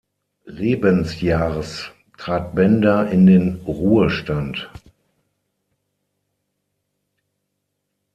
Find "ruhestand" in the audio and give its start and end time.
3.67-4.67